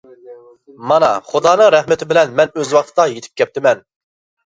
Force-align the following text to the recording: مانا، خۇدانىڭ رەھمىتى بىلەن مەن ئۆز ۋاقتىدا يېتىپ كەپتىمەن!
مانا، 0.91 1.09
خۇدانىڭ 1.33 1.71
رەھمىتى 1.77 2.09
بىلەن 2.15 2.35
مەن 2.43 2.57
ئۆز 2.59 2.75
ۋاقتىدا 2.81 3.11
يېتىپ 3.15 3.41
كەپتىمەن! 3.45 3.89